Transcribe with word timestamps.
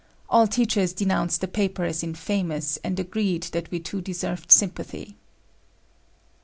All 0.31 0.47
teachers 0.47 0.93
denounced 0.93 1.41
the 1.41 1.47
paper 1.47 1.83
as 1.85 2.01
infamous 2.03 2.77
and 2.83 2.99
agreed 2.99 3.43
that 3.53 3.69
we 3.69 3.79
two 3.79 4.01
deserved 4.01 4.51
sympathy. 4.51 5.15